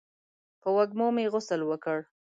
په 0.61 0.69
وږمو 0.75 1.07
مې 1.15 1.25
غسل 1.33 1.61
وکړ 1.65 1.99